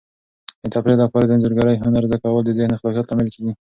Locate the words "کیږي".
3.33-3.51